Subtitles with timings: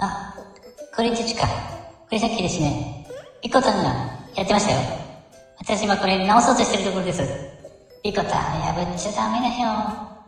[0.00, 0.34] あ、
[0.96, 1.46] これ父か。
[1.46, 1.52] こ
[2.12, 3.06] れさっきですね、
[3.42, 3.90] ピコタンが
[4.34, 4.78] やってましたよ。
[5.58, 7.22] 私今これ直そうとしてるところです。
[8.02, 8.30] ピコタン
[8.74, 10.19] 破っちゃダメだよ。